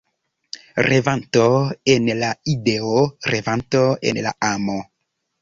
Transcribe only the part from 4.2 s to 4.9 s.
la amo.